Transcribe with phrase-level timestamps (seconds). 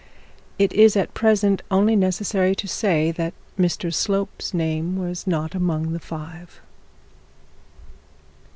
[0.57, 5.93] It is at present only necessary to say that Mr Slope's name was not among
[5.93, 6.59] the five.